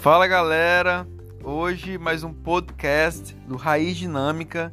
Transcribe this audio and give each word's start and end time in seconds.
Fala 0.00 0.26
galera, 0.26 1.06
hoje 1.44 1.98
mais 1.98 2.24
um 2.24 2.32
podcast 2.32 3.34
do 3.46 3.54
Raiz 3.54 3.98
Dinâmica 3.98 4.72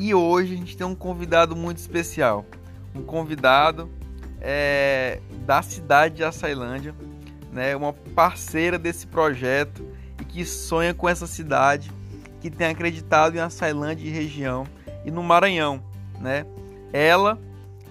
e 0.00 0.12
hoje 0.12 0.54
a 0.54 0.56
gente 0.56 0.76
tem 0.76 0.84
um 0.84 0.96
convidado 0.96 1.54
muito 1.54 1.78
especial. 1.78 2.44
Um 2.92 3.04
convidado 3.04 3.88
é, 4.40 5.20
da 5.46 5.62
cidade 5.62 6.16
de 6.16 6.24
Açailândia, 6.24 6.92
né, 7.52 7.76
uma 7.76 7.92
parceira 7.92 8.76
desse 8.76 9.06
projeto 9.06 9.86
e 10.20 10.24
que 10.24 10.44
sonha 10.44 10.92
com 10.92 11.08
essa 11.08 11.28
cidade, 11.28 11.92
que 12.40 12.50
tem 12.50 12.66
acreditado 12.66 13.36
em 13.36 13.40
Açailândia 13.40 14.08
e 14.08 14.10
região 14.10 14.66
e 15.04 15.10
no 15.12 15.22
Maranhão. 15.22 15.80
Né? 16.18 16.44
Ela 16.92 17.38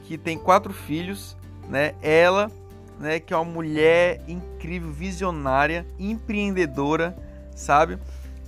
que 0.04 0.18
tem 0.18 0.38
quatro 0.38 0.74
filhos, 0.74 1.38
né? 1.70 1.96
ela 2.02 2.52
né, 3.00 3.20
que 3.20 3.34
é 3.34 3.38
uma 3.38 3.52
mulher 3.52 4.22
incrível, 4.28 4.92
visionária, 4.92 5.86
empreendedora, 6.00 7.16
sabe? 7.56 7.98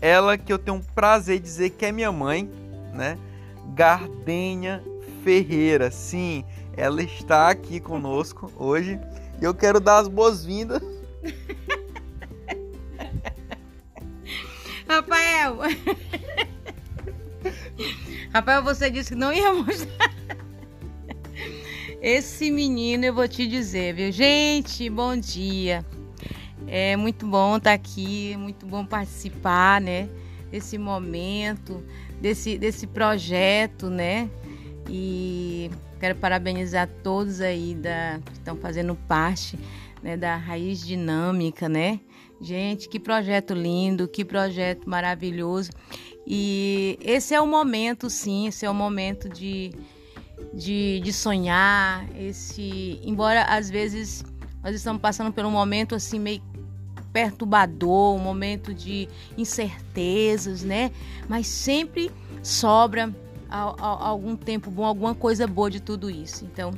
Ela 0.02 0.38
que 0.38 0.52
eu 0.52 0.60
tenho 0.60 0.78
um 0.78 0.82
prazer 0.82 1.40
de 1.40 1.44
dizer 1.44 1.70
que 1.72 1.86
é 1.86 1.92
minha 1.92 2.12
mãe, 2.12 2.50
né? 2.94 3.18
Gardenha 3.74 4.84
Ferreira. 5.24 5.92
Sim, 5.92 6.44
ela 6.78 7.02
está 7.02 7.50
aqui 7.50 7.80
conosco 7.80 8.52
hoje 8.56 9.00
e 9.42 9.44
eu 9.44 9.54
quero 9.54 9.80
dar 9.80 10.00
as 10.00 10.08
boas-vindas. 10.08 10.82
Rafael! 14.88 15.58
Rafael, 18.34 18.64
você 18.64 18.90
disse 18.90 19.10
que 19.10 19.16
não 19.16 19.34
ia 19.34 19.54
mostrar. 19.54 20.16
Esse 22.06 22.52
menino, 22.52 23.04
eu 23.04 23.16
vou 23.16 23.28
te 23.28 23.48
dizer, 23.48 23.96
viu? 23.96 24.12
Gente, 24.12 24.88
bom 24.92 25.18
dia. 25.18 25.84
É 26.68 26.96
muito 26.96 27.26
bom 27.26 27.58
estar 27.58 27.74
aqui, 27.74 28.38
muito 28.38 28.64
bom 28.64 28.86
participar, 28.86 29.82
né? 29.82 30.08
Desse 30.52 30.78
momento, 30.78 31.84
desse, 32.22 32.60
desse 32.60 32.86
projeto, 32.86 33.90
né? 33.90 34.30
E 34.88 35.72
quero 36.00 36.14
parabenizar 36.18 36.88
todos 37.02 37.42
aí 37.42 37.74
da, 37.74 38.20
que 38.24 38.34
estão 38.34 38.56
fazendo 38.56 38.94
parte 39.08 39.58
né, 40.04 40.16
da 40.16 40.36
Raiz 40.36 40.86
Dinâmica, 40.86 41.68
né? 41.68 42.00
Gente, 42.40 42.88
que 42.88 43.00
projeto 43.00 43.56
lindo, 43.56 44.08
que 44.08 44.24
projeto 44.24 44.88
maravilhoso. 44.88 45.72
E 46.28 47.00
esse 47.02 47.34
é 47.34 47.42
o 47.42 47.48
momento, 47.48 48.12
sim, 48.12 48.46
esse 48.46 48.64
é 48.64 48.70
o 48.70 48.76
momento 48.76 49.28
de 49.28 49.72
de, 50.54 51.00
de 51.02 51.14
sonhar, 51.14 52.08
esse, 52.18 53.00
embora 53.04 53.44
às 53.44 53.70
vezes 53.70 54.24
nós 54.64 54.76
estamos 54.76 55.02
passando 55.02 55.32
por 55.32 55.46
um 55.46 55.52
momento 55.52 55.96
assim 55.96 56.20
meio 56.20 56.42
perturbador, 57.14 58.16
um 58.16 58.20
momento 58.20 58.74
de 58.74 59.08
incertezas, 59.38 60.64
né? 60.64 60.92
Mas 61.30 61.48
sempre 61.48 62.12
sobra 62.44 63.14
algum 63.50 64.36
tempo 64.36 64.70
bom, 64.70 64.84
alguma 64.84 65.16
coisa 65.16 65.48
boa 65.48 65.72
de 65.72 65.80
tudo 65.80 66.10
isso. 66.10 66.44
Então, 66.44 66.72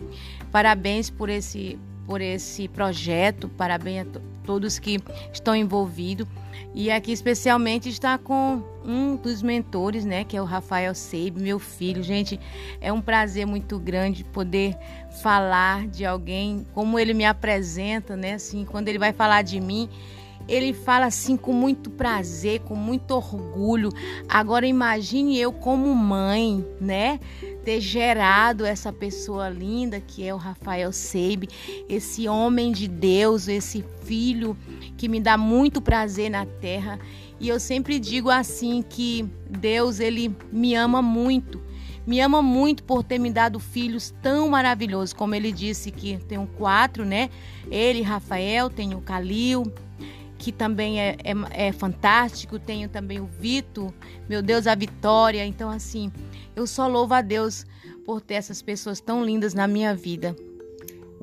parabéns 0.51 1.09
por 1.09 1.27
esse 1.27 1.79
por 2.07 2.21
esse 2.21 2.69
projeto, 2.69 3.49
parabéns 3.49 4.07
a 4.07 4.19
todos 4.45 4.79
que 4.79 4.97
estão 5.31 5.53
envolvidos. 5.53 6.25
E 6.73 6.89
aqui 6.89 7.11
especialmente 7.11 7.89
está 7.89 8.17
com 8.17 8.63
um 8.85 9.15
dos 9.15 9.41
mentores, 9.41 10.05
né, 10.05 10.23
que 10.23 10.37
é 10.37 10.41
o 10.41 10.45
Rafael 10.45 10.95
Seib, 10.95 11.37
meu 11.39 11.59
filho. 11.59 12.01
Gente, 12.01 12.39
é 12.79 12.93
um 12.93 13.01
prazer 13.01 13.45
muito 13.45 13.77
grande 13.77 14.23
poder 14.23 14.77
falar 15.21 15.87
de 15.87 16.05
alguém 16.05 16.65
como 16.73 16.97
ele 16.97 17.13
me 17.13 17.25
apresenta, 17.25 18.15
né, 18.15 18.33
assim, 18.35 18.63
quando 18.63 18.87
ele 18.87 18.97
vai 18.97 19.11
falar 19.11 19.41
de 19.41 19.59
mim, 19.59 19.89
ele 20.47 20.73
fala 20.73 21.05
assim 21.05 21.35
com 21.35 21.51
muito 21.51 21.89
prazer, 21.89 22.61
com 22.61 22.75
muito 22.75 23.11
orgulho. 23.11 23.89
Agora 24.29 24.65
imagine 24.65 25.37
eu 25.37 25.51
como 25.51 25.93
mãe, 25.93 26.65
né? 26.79 27.19
Ter 27.63 27.81
gerado 27.81 28.65
essa 28.65 28.93
pessoa 28.93 29.49
linda 29.49 29.99
que 29.99 30.25
é 30.25 30.33
o 30.33 30.37
Rafael 30.37 30.91
Seib, 30.93 31.49
esse 31.89 32.27
homem 32.29 32.71
de 32.71 32.87
Deus, 32.87 33.47
esse 33.47 33.83
filho 34.03 34.57
que 34.95 35.09
me 35.09 35.19
dá 35.19 35.37
muito 35.37 35.81
prazer 35.81 36.29
na 36.29 36.45
terra. 36.45 36.97
E 37.39 37.49
eu 37.49 37.59
sempre 37.59 37.99
digo 37.99 38.29
assim 38.29 38.81
que 38.81 39.29
Deus 39.49 39.99
ele 39.99 40.35
me 40.51 40.75
ama 40.75 41.01
muito. 41.01 41.61
Me 42.05 42.21
ama 42.21 42.41
muito 42.41 42.85
por 42.85 43.03
ter 43.03 43.19
me 43.19 43.29
dado 43.29 43.59
filhos 43.59 44.15
tão 44.21 44.47
maravilhosos, 44.47 45.11
como 45.11 45.35
ele 45.35 45.51
disse 45.51 45.91
que 45.91 46.17
tenho 46.25 46.47
quatro, 46.57 47.03
né? 47.03 47.29
Ele, 47.69 48.01
Rafael, 48.01 48.69
tenho 48.69 48.99
o 48.99 49.01
Calil, 49.01 49.65
que 50.37 50.51
também 50.51 50.99
é, 50.99 51.17
é, 51.23 51.67
é, 51.67 51.71
fantástico. 51.71 52.59
Tenho 52.59 52.89
também 52.89 53.19
o 53.19 53.25
Vito, 53.25 53.93
meu 54.29 54.41
Deus, 54.41 54.67
a 54.67 54.75
Vitória. 54.75 55.45
Então, 55.45 55.69
assim, 55.69 56.11
eu 56.55 56.67
só 56.67 56.87
louvo 56.87 57.13
a 57.13 57.21
Deus 57.21 57.65
por 58.05 58.21
ter 58.21 58.35
essas 58.35 58.61
pessoas 58.61 58.99
tão 58.99 59.23
lindas 59.23 59.53
na 59.53 59.67
minha 59.67 59.95
vida. 59.95 60.35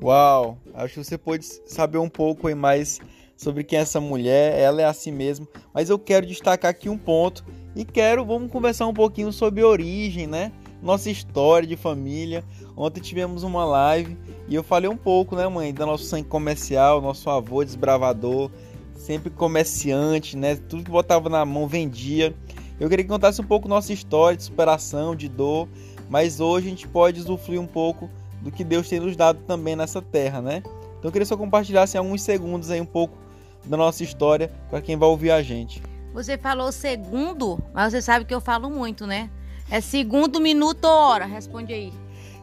Uau! 0.01 0.57
Acho 0.73 0.95
que 0.95 1.03
você 1.03 1.17
pode 1.17 1.45
saber 1.65 1.97
um 1.97 2.09
pouco 2.09 2.53
mais 2.55 2.99
sobre 3.37 3.63
quem 3.63 3.79
é 3.79 3.81
essa 3.81 3.99
mulher. 3.99 4.57
Ela 4.59 4.81
é 4.81 4.85
assim 4.85 5.11
mesmo. 5.11 5.47
Mas 5.73 5.89
eu 5.89 5.97
quero 5.97 6.25
destacar 6.25 6.71
aqui 6.71 6.89
um 6.89 6.97
ponto 6.97 7.43
e 7.75 7.83
quero, 7.83 8.25
vamos 8.25 8.51
conversar 8.51 8.87
um 8.87 8.93
pouquinho 8.93 9.31
sobre 9.31 9.63
origem, 9.63 10.27
né? 10.27 10.51
Nossa 10.81 11.09
história 11.09 11.67
de 11.67 11.75
família. 11.75 12.43
Ontem 12.75 13.01
tivemos 13.01 13.43
uma 13.43 13.65
live 13.65 14.17
e 14.47 14.55
eu 14.55 14.63
falei 14.63 14.89
um 14.89 14.97
pouco, 14.97 15.35
né, 15.35 15.47
mãe, 15.47 15.73
da 15.73 15.85
nosso 15.85 16.03
sangue 16.03 16.27
comercial, 16.27 17.01
nosso 17.01 17.29
avô 17.29 17.63
desbravador, 17.63 18.51
sempre 18.95 19.29
comerciante, 19.29 20.35
né? 20.37 20.55
Tudo 20.55 20.83
que 20.83 20.91
botava 20.91 21.29
na 21.29 21.45
mão 21.45 21.67
vendia. 21.67 22.33
Eu 22.79 22.89
queria 22.89 23.03
que 23.03 23.09
contasse 23.09 23.39
um 23.41 23.45
pouco 23.45 23.67
nossa 23.67 23.93
história 23.93 24.35
de 24.35 24.43
superação, 24.43 25.15
de 25.15 25.29
dor, 25.29 25.67
mas 26.09 26.39
hoje 26.39 26.67
a 26.67 26.69
gente 26.69 26.87
pode 26.87 27.19
usufruir 27.19 27.59
um 27.59 27.67
pouco 27.67 28.09
do 28.41 28.51
que 28.51 28.63
Deus 28.63 28.89
tem 28.89 28.99
nos 28.99 29.15
dado 29.15 29.39
também 29.47 29.75
nessa 29.75 30.01
terra, 30.01 30.41
né? 30.41 30.61
Então 30.65 31.09
eu 31.09 31.11
queria 31.11 31.25
só 31.25 31.37
compartilhar 31.37 31.83
assim, 31.83 31.97
alguns 31.97 32.21
segundos 32.21 32.69
aí 32.69 32.81
um 32.81 32.85
pouco 32.85 33.17
da 33.65 33.77
nossa 33.77 34.03
história 34.03 34.51
para 34.69 34.81
quem 34.81 34.97
vai 34.97 35.07
ouvir 35.07 35.31
a 35.31 35.41
gente. 35.41 35.81
Você 36.13 36.37
falou 36.37 36.71
segundo, 36.71 37.59
mas 37.73 37.91
você 37.91 38.01
sabe 38.01 38.25
que 38.25 38.33
eu 38.33 38.41
falo 38.41 38.69
muito, 38.69 39.05
né? 39.05 39.29
É 39.69 39.81
segundo, 39.81 40.39
minuto 40.39 40.85
ou 40.85 40.91
hora? 40.91 41.25
Responde 41.25 41.73
aí. 41.73 41.93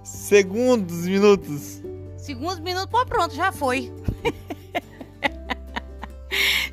Segundos, 0.02 1.06
minutos. 1.06 1.80
Segundos, 2.16 2.58
minutos, 2.58 2.88
pô, 2.90 3.04
pronto, 3.06 3.34
já 3.34 3.52
foi. 3.52 3.92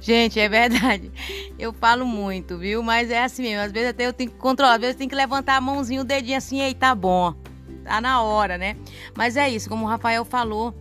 Gente, 0.10 0.40
é 0.40 0.50
verdade. 0.50 1.12
Eu 1.60 1.72
falo 1.72 2.04
muito, 2.04 2.58
viu? 2.58 2.82
Mas 2.82 3.12
é 3.12 3.24
assim 3.24 3.44
mesmo. 3.44 3.64
Às 3.64 3.72
vezes 3.72 3.90
até 3.90 4.08
eu 4.08 4.12
tenho 4.12 4.32
que 4.32 4.38
controlar. 4.38 4.74
Às 4.74 4.82
vezes 4.82 4.96
tem 4.96 5.08
que 5.08 5.14
levantar 5.14 5.58
a 5.58 5.62
mãozinha, 5.62 6.02
o 6.02 6.04
dedinho 6.04 6.36
assim, 6.36 6.62
ei, 6.62 6.74
tá 6.74 6.96
bom. 6.96 7.36
Tá 7.84 8.02
na 8.02 8.20
hora, 8.24 8.58
né? 8.58 8.76
Mas 9.16 9.38
é 9.38 9.48
isso, 9.48 9.70
como 9.70 9.86
o 9.86 9.88
Rafael 9.88 10.26
falou, 10.26 10.74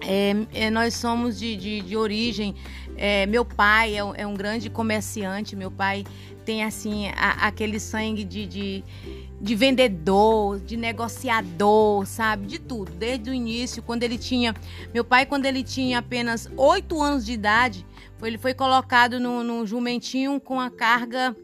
é, 0.00 0.34
é, 0.54 0.70
nós 0.70 0.94
somos 0.94 1.38
de, 1.38 1.56
de, 1.56 1.82
de 1.82 1.94
origem. 1.94 2.54
É, 2.96 3.26
meu 3.26 3.44
pai 3.44 3.98
é, 3.98 3.98
é, 3.98 4.26
um 4.26 4.32
grande 4.32 4.70
comerciante. 4.70 5.54
Meu 5.54 5.70
pai 5.70 6.06
tem 6.46 6.64
assim 6.64 7.08
a, 7.08 7.48
aquele 7.48 7.78
sangue 7.78 8.24
de, 8.24 8.46
de, 8.46 8.84
de, 9.40 9.54
vendedor, 9.54 10.60
de 10.60 10.76
negociador, 10.76 12.06
sabe? 12.06 12.46
De 12.46 12.58
tudo. 12.58 12.92
Desde 12.92 13.30
o 13.30 13.34
início, 13.34 13.82
quando 13.82 14.02
ele 14.02 14.18
tinha. 14.18 14.54
Meu 14.92 15.04
pai, 15.04 15.26
quando 15.26 15.46
ele 15.46 15.62
tinha 15.62 15.98
apenas 15.98 16.50
oito 16.56 17.00
anos 17.02 17.24
de 17.24 17.32
idade, 17.32 17.86
ele 18.22 18.38
foi 18.38 18.54
colocado 18.54 19.20
no, 19.20 19.42
no 19.42 19.66
jumentinho 19.66 20.40
com 20.40 20.60
a 20.60 20.70
carga 20.70 21.36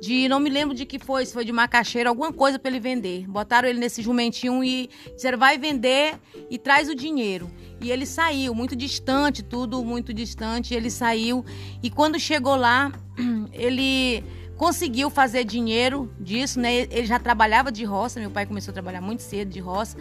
de 0.00 0.28
não 0.28 0.38
me 0.38 0.50
lembro 0.50 0.74
de 0.74 0.84
que 0.84 0.98
foi, 0.98 1.24
se 1.24 1.32
foi 1.32 1.44
de 1.44 1.52
macaxeira, 1.52 2.10
alguma 2.10 2.32
coisa 2.32 2.58
para 2.58 2.70
ele 2.70 2.80
vender. 2.80 3.26
Botaram 3.26 3.68
ele 3.68 3.78
nesse 3.78 4.02
jumentinho 4.02 4.62
e 4.62 4.90
disseram: 5.14 5.38
vai 5.38 5.56
vender 5.56 6.18
e 6.50 6.58
traz 6.58 6.88
o 6.88 6.94
dinheiro. 6.94 7.50
E 7.80 7.90
ele 7.90 8.06
saiu, 8.06 8.54
muito 8.54 8.76
distante, 8.76 9.42
tudo 9.42 9.82
muito 9.84 10.12
distante. 10.12 10.74
Ele 10.74 10.90
saiu 10.90 11.44
e 11.82 11.90
quando 11.90 12.18
chegou 12.18 12.54
lá, 12.54 12.92
ele 13.52 14.22
conseguiu 14.56 15.10
fazer 15.10 15.44
dinheiro 15.44 16.12
disso, 16.18 16.60
né? 16.60 16.72
Ele 16.74 17.06
já 17.06 17.18
trabalhava 17.18 17.72
de 17.72 17.84
roça, 17.84 18.20
meu 18.20 18.30
pai 18.30 18.46
começou 18.46 18.70
a 18.70 18.74
trabalhar 18.74 19.00
muito 19.00 19.22
cedo 19.22 19.48
de 19.50 19.60
roça. 19.60 19.96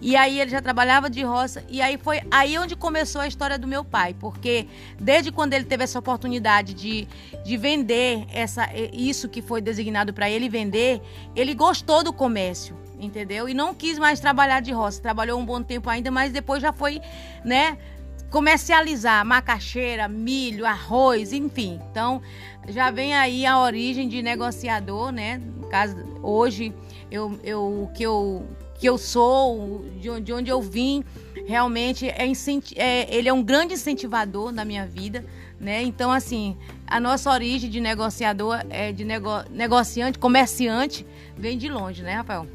E 0.00 0.16
aí 0.16 0.40
ele 0.40 0.50
já 0.50 0.60
trabalhava 0.60 1.08
de 1.08 1.22
roça 1.22 1.64
e 1.68 1.80
aí 1.80 1.96
foi 1.96 2.20
aí 2.30 2.58
onde 2.58 2.76
começou 2.76 3.20
a 3.20 3.26
história 3.26 3.58
do 3.58 3.66
meu 3.66 3.84
pai, 3.84 4.14
porque 4.18 4.66
desde 5.00 5.32
quando 5.32 5.54
ele 5.54 5.64
teve 5.64 5.84
essa 5.84 5.98
oportunidade 5.98 6.74
de, 6.74 7.08
de 7.44 7.56
vender 7.56 8.26
essa 8.30 8.68
isso 8.92 9.28
que 9.28 9.40
foi 9.40 9.60
designado 9.60 10.12
para 10.12 10.28
ele 10.28 10.48
vender, 10.48 11.00
ele 11.34 11.54
gostou 11.54 12.02
do 12.02 12.12
comércio, 12.12 12.76
entendeu? 13.00 13.48
E 13.48 13.54
não 13.54 13.74
quis 13.74 13.98
mais 13.98 14.20
trabalhar 14.20 14.60
de 14.60 14.72
roça. 14.72 15.00
Trabalhou 15.00 15.40
um 15.40 15.44
bom 15.44 15.62
tempo 15.62 15.88
ainda, 15.88 16.10
mas 16.10 16.32
depois 16.32 16.60
já 16.60 16.72
foi, 16.72 17.00
né, 17.44 17.78
comercializar 18.34 19.24
macaxeira, 19.24 20.08
milho, 20.08 20.66
arroz, 20.66 21.32
enfim. 21.32 21.78
Então, 21.88 22.20
já 22.68 22.90
vem 22.90 23.14
aí 23.14 23.46
a 23.46 23.60
origem 23.60 24.08
de 24.08 24.22
negociador, 24.22 25.12
né? 25.12 25.40
No 25.56 25.68
caso, 25.68 25.96
hoje, 26.20 26.72
eu, 27.12 27.38
eu, 27.44 27.62
o 27.62 27.90
que 27.94 28.02
eu, 28.02 28.44
que 28.74 28.88
eu 28.88 28.98
sou, 28.98 29.84
de, 30.00 30.20
de 30.20 30.32
onde 30.32 30.50
eu 30.50 30.60
vim, 30.60 31.04
realmente 31.46 32.08
é, 32.08 32.26
é, 32.74 33.14
ele 33.14 33.28
é 33.28 33.32
um 33.32 33.40
grande 33.40 33.74
incentivador 33.74 34.50
na 34.50 34.64
minha 34.64 34.84
vida, 34.84 35.24
né? 35.60 35.84
Então, 35.84 36.10
assim, 36.10 36.56
a 36.88 36.98
nossa 36.98 37.30
origem 37.30 37.70
de 37.70 37.78
negociador, 37.78 38.64
é 38.68 38.90
de 38.90 39.04
nego, 39.04 39.30
negociante, 39.48 40.18
comerciante, 40.18 41.06
vem 41.38 41.56
de 41.56 41.68
longe, 41.68 42.02
né, 42.02 42.14
Rafael? 42.14 42.48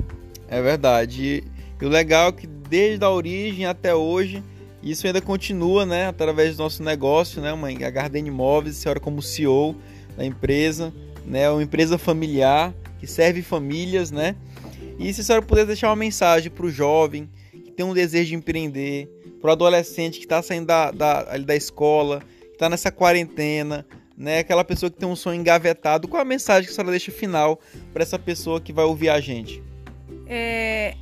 É 0.50 0.62
verdade. 0.62 1.42
E 1.82 1.86
o 1.86 1.88
legal 1.88 2.28
é 2.28 2.32
que 2.34 2.48
desde 2.48 3.06
a 3.06 3.10
origem 3.10 3.66
até 3.66 3.96
hoje, 3.96 4.44
isso 4.81 5.06
ainda 5.06 5.22
continua, 5.22 5.86
né, 5.86 6.08
através 6.08 6.56
do 6.56 6.64
nosso 6.64 6.84
negócio, 6.84 7.42
né, 7.42 7.54
mãe? 7.54 7.84
A 7.84 7.90
Garden 7.90 8.28
Imóveis, 8.28 8.78
a 8.78 8.81
senhora 8.81 9.00
como 9.00 9.22
CEO 9.22 9.76
da 10.16 10.26
empresa, 10.26 10.94
né, 11.26 11.50
uma 11.50 11.64
empresa 11.64 11.98
familiar 11.98 12.74
que 13.00 13.08
serve 13.08 13.42
famílias, 13.42 14.12
né? 14.12 14.36
E 14.98 15.14
se 15.14 15.22
a 15.22 15.24
senhora 15.24 15.46
puder 15.46 15.66
deixar 15.66 15.90
uma 15.90 15.96
mensagem 15.96 16.52
para 16.52 16.66
o 16.66 16.70
jovem 16.70 17.30
que 17.52 17.72
tem 17.72 17.86
um 17.86 17.94
desejo 17.94 18.30
de 18.30 18.36
empreender, 18.36 19.10
para 19.40 19.50
o 19.50 19.52
adolescente 19.54 20.20
que 20.20 20.26
está 20.26 20.42
saindo 20.42 20.68
da, 20.68 20.92
da, 20.92 21.38
da 21.38 21.56
escola, 21.56 22.22
que 22.42 22.54
está 22.54 22.70
nessa 22.70 22.92
quarentena, 22.92 23.86
né? 24.18 24.40
Aquela 24.40 24.66
pessoa 24.66 24.90
que 24.90 24.98
tem 24.98 25.08
um 25.08 25.16
sonho 25.16 25.40
engavetado, 25.40 26.08
qual 26.08 26.22
a 26.22 26.25
mensagem 26.25 26.66
que 26.66 26.72
a 26.72 26.75
senhora 26.75 26.92
deixa 26.92 27.12
final 27.12 27.60
para 27.94 28.04
essa 28.04 28.20
pessoa 28.20 28.60
que 28.60 28.74
vai 28.74 28.84
ouvir 28.84 29.10
a 29.10 29.22
gente? 29.22 29.64
É, 30.28 30.96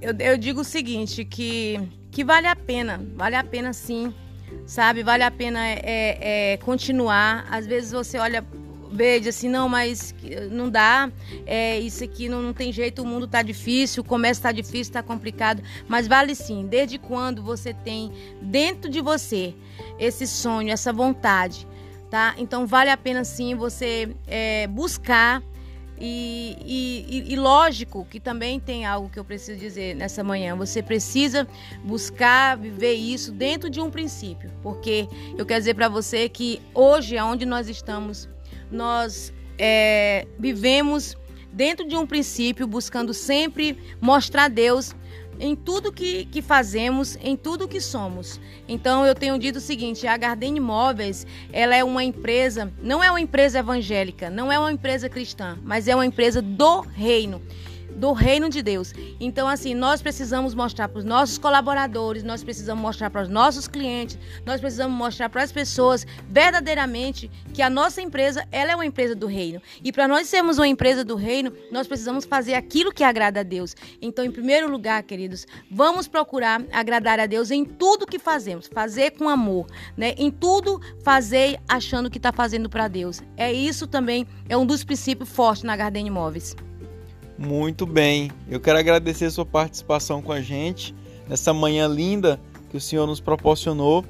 eu, 0.00 0.12
eu 0.18 0.36
digo 0.36 0.60
o 0.62 0.64
seguinte, 0.64 1.24
que, 1.24 1.78
que 2.12 2.22
vale 2.22 2.46
a 2.46 2.54
pena, 2.54 3.00
vale 3.16 3.34
a 3.34 3.42
pena 3.42 3.72
sim, 3.72 4.14
sabe? 4.66 5.02
Vale 5.02 5.24
a 5.24 5.30
pena 5.30 5.66
é, 5.66 6.52
é, 6.52 6.56
continuar. 6.58 7.46
Às 7.50 7.66
vezes 7.66 7.90
você 7.90 8.18
olha 8.18 8.46
veja 8.94 9.30
assim, 9.30 9.48
não, 9.48 9.70
mas 9.70 10.14
não 10.50 10.68
dá, 10.68 11.10
é, 11.46 11.80
isso 11.80 12.04
aqui 12.04 12.28
não, 12.28 12.42
não 12.42 12.52
tem 12.52 12.70
jeito, 12.70 13.00
o 13.00 13.06
mundo 13.06 13.26
tá 13.26 13.40
difícil, 13.40 14.02
o 14.02 14.06
comércio 14.06 14.42
tá 14.42 14.52
difícil, 14.52 14.92
tá 14.92 15.02
complicado, 15.02 15.62
mas 15.88 16.06
vale 16.06 16.34
sim, 16.34 16.66
desde 16.66 16.98
quando 16.98 17.42
você 17.42 17.72
tem 17.72 18.12
dentro 18.42 18.90
de 18.90 19.00
você 19.00 19.54
esse 19.98 20.26
sonho, 20.26 20.70
essa 20.70 20.92
vontade, 20.92 21.66
tá? 22.10 22.34
Então 22.36 22.66
vale 22.66 22.90
a 22.90 22.96
pena 22.98 23.24
sim 23.24 23.54
você 23.54 24.14
é, 24.26 24.66
buscar 24.66 25.42
e, 26.04 26.56
e, 26.66 27.32
e, 27.32 27.36
lógico 27.36 28.04
que 28.10 28.18
também 28.18 28.58
tem 28.58 28.84
algo 28.84 29.08
que 29.08 29.20
eu 29.20 29.24
preciso 29.24 29.56
dizer 29.56 29.94
nessa 29.94 30.24
manhã. 30.24 30.56
Você 30.56 30.82
precisa 30.82 31.46
buscar 31.84 32.56
viver 32.56 32.94
isso 32.94 33.30
dentro 33.30 33.70
de 33.70 33.80
um 33.80 33.88
princípio, 33.88 34.50
porque 34.64 35.06
eu 35.38 35.46
quero 35.46 35.60
dizer 35.60 35.74
para 35.74 35.88
você 35.88 36.28
que 36.28 36.60
hoje, 36.74 37.16
aonde 37.16 37.46
nós 37.46 37.68
estamos, 37.68 38.28
nós 38.68 39.32
é, 39.56 40.26
vivemos 40.40 41.16
dentro 41.52 41.86
de 41.86 41.94
um 41.94 42.04
princípio, 42.04 42.66
buscando 42.66 43.14
sempre 43.14 43.78
mostrar 44.00 44.48
Deus 44.48 44.96
em 45.42 45.56
tudo 45.56 45.92
que, 45.92 46.24
que 46.26 46.40
fazemos, 46.40 47.18
em 47.20 47.36
tudo 47.36 47.66
que 47.66 47.80
somos. 47.80 48.40
Então 48.68 49.04
eu 49.04 49.12
tenho 49.12 49.36
dito 49.36 49.56
o 49.56 49.60
seguinte, 49.60 50.06
a 50.06 50.16
Garden 50.16 50.56
Imóveis, 50.56 51.26
ela 51.52 51.74
é 51.74 51.82
uma 51.82 52.04
empresa, 52.04 52.72
não 52.80 53.02
é 53.02 53.10
uma 53.10 53.20
empresa 53.20 53.58
evangélica, 53.58 54.30
não 54.30 54.52
é 54.52 54.58
uma 54.58 54.70
empresa 54.70 55.08
cristã, 55.08 55.58
mas 55.64 55.88
é 55.88 55.94
uma 55.96 56.06
empresa 56.06 56.40
do 56.40 56.82
reino 56.82 57.42
do 58.02 58.12
reino 58.12 58.48
de 58.48 58.64
Deus. 58.64 58.92
Então, 59.20 59.46
assim, 59.46 59.74
nós 59.74 60.02
precisamos 60.02 60.56
mostrar 60.56 60.88
para 60.88 60.98
os 60.98 61.04
nossos 61.04 61.38
colaboradores, 61.38 62.24
nós 62.24 62.42
precisamos 62.42 62.82
mostrar 62.82 63.10
para 63.10 63.22
os 63.22 63.28
nossos 63.28 63.68
clientes, 63.68 64.18
nós 64.44 64.60
precisamos 64.60 64.98
mostrar 64.98 65.28
para 65.28 65.40
as 65.40 65.52
pessoas 65.52 66.04
verdadeiramente 66.28 67.30
que 67.54 67.62
a 67.62 67.70
nossa 67.70 68.02
empresa 68.02 68.44
ela 68.50 68.72
é 68.72 68.74
uma 68.74 68.84
empresa 68.84 69.14
do 69.14 69.28
reino. 69.28 69.62
E 69.84 69.92
para 69.92 70.08
nós 70.08 70.26
sermos 70.26 70.58
uma 70.58 70.66
empresa 70.66 71.04
do 71.04 71.14
reino, 71.14 71.52
nós 71.70 71.86
precisamos 71.86 72.24
fazer 72.24 72.54
aquilo 72.54 72.90
que 72.90 73.04
agrada 73.04 73.38
a 73.38 73.44
Deus. 73.44 73.76
Então, 74.00 74.24
em 74.24 74.32
primeiro 74.32 74.68
lugar, 74.68 75.00
queridos, 75.04 75.46
vamos 75.70 76.08
procurar 76.08 76.60
agradar 76.72 77.20
a 77.20 77.26
Deus 77.26 77.52
em 77.52 77.64
tudo 77.64 78.04
que 78.04 78.18
fazemos, 78.18 78.66
fazer 78.66 79.12
com 79.12 79.28
amor, 79.28 79.68
né? 79.96 80.12
Em 80.18 80.28
tudo 80.28 80.80
fazer 81.04 81.60
achando 81.68 82.10
que 82.10 82.18
está 82.18 82.32
fazendo 82.32 82.68
para 82.68 82.88
Deus. 82.88 83.22
É 83.36 83.52
isso 83.52 83.86
também 83.86 84.26
é 84.48 84.56
um 84.56 84.66
dos 84.66 84.82
princípios 84.82 85.28
fortes 85.28 85.62
na 85.62 85.76
Garden 85.76 86.08
Imóveis. 86.08 86.56
Muito 87.44 87.84
bem. 87.84 88.30
Eu 88.48 88.60
quero 88.60 88.78
agradecer 88.78 89.24
a 89.24 89.30
sua 89.30 89.44
participação 89.44 90.22
com 90.22 90.30
a 90.30 90.40
gente 90.40 90.94
nessa 91.28 91.52
manhã 91.52 91.88
linda 91.88 92.40
que 92.70 92.76
o 92.76 92.80
Senhor 92.80 93.04
nos 93.04 93.20
proporcionou 93.20 94.04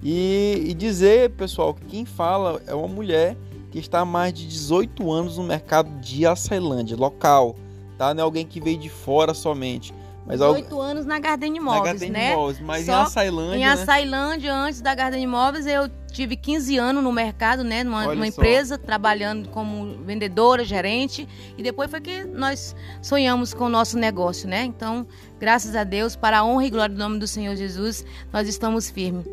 e, 0.00 0.62
e 0.68 0.72
dizer, 0.72 1.30
pessoal, 1.30 1.74
que 1.74 1.84
quem 1.84 2.04
fala 2.04 2.62
é 2.64 2.74
uma 2.74 2.86
mulher 2.86 3.36
que 3.72 3.80
está 3.80 4.00
há 4.00 4.04
mais 4.04 4.32
de 4.32 4.46
18 4.46 5.10
anos 5.10 5.36
no 5.36 5.42
mercado 5.42 5.90
de 6.00 6.24
Açailândia, 6.24 6.96
local, 6.96 7.56
tá? 7.98 8.14
Não 8.14 8.20
é 8.20 8.24
alguém 8.24 8.46
que 8.46 8.60
veio 8.60 8.78
de 8.78 8.88
fora 8.88 9.34
somente. 9.34 9.92
Mas 10.24 10.38
18 10.38 10.80
anos 10.80 11.04
na 11.06 11.18
Garden 11.18 11.56
Imóveis, 11.56 11.82
na 11.82 11.86
Garden 11.86 12.10
né? 12.10 12.32
Imóveis, 12.32 12.60
mas 12.60 12.86
Só 12.86 12.92
em 12.92 13.02
Açailândia, 13.02 13.56
Em 13.56 13.60
né? 13.60 13.72
Açailândia, 13.72 14.52
né? 14.52 14.68
antes 14.68 14.80
da 14.80 14.94
Garden 14.94 15.22
Imóveis, 15.24 15.66
eu 15.66 15.90
tive 16.16 16.34
15 16.34 16.78
anos 16.78 17.04
no 17.04 17.12
mercado, 17.12 17.62
né? 17.62 17.84
Numa, 17.84 18.06
numa 18.06 18.26
empresa, 18.26 18.78
trabalhando 18.78 19.50
como 19.50 19.98
vendedora, 20.02 20.64
gerente. 20.64 21.28
E 21.58 21.62
depois 21.62 21.90
foi 21.90 22.00
que 22.00 22.24
nós 22.24 22.74
sonhamos 23.02 23.52
com 23.52 23.64
o 23.64 23.68
nosso 23.68 23.98
negócio, 23.98 24.48
né? 24.48 24.64
Então, 24.64 25.06
graças 25.38 25.76
a 25.76 25.84
Deus, 25.84 26.16
para 26.16 26.38
a 26.38 26.44
honra 26.44 26.66
e 26.66 26.70
glória 26.70 26.94
do 26.94 26.98
nome 26.98 27.18
do 27.18 27.26
Senhor 27.26 27.54
Jesus, 27.54 28.04
nós 28.32 28.48
estamos 28.48 28.88
firmes. 28.88 29.26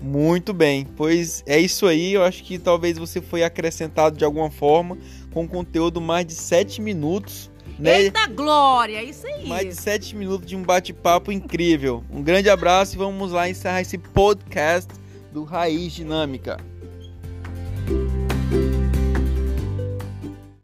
Muito 0.00 0.52
bem, 0.52 0.84
pois 0.84 1.44
é 1.46 1.60
isso 1.60 1.86
aí. 1.86 2.12
Eu 2.14 2.24
acho 2.24 2.42
que 2.42 2.58
talvez 2.58 2.98
você 2.98 3.20
foi 3.20 3.44
acrescentado 3.44 4.18
de 4.18 4.24
alguma 4.24 4.50
forma 4.50 4.98
com 5.32 5.46
conteúdo 5.46 6.00
mais 6.00 6.26
de 6.26 6.34
7 6.34 6.82
minutos 6.82 7.50
né? 7.78 8.04
Eita 8.04 8.26
glória, 8.26 9.02
isso 9.02 9.26
aí. 9.26 9.46
Mais 9.46 9.68
de 9.68 9.74
sete 9.74 10.16
minutos 10.16 10.48
de 10.48 10.56
um 10.56 10.62
bate-papo 10.62 11.30
incrível. 11.30 12.02
Um 12.10 12.22
grande 12.22 12.48
abraço 12.48 12.94
e 12.94 12.96
vamos 12.96 13.32
lá 13.32 13.50
encerrar 13.50 13.82
esse 13.82 13.98
podcast 13.98 14.88
do 15.36 15.44
Raiz 15.44 15.92
Dinâmica. 15.92 16.56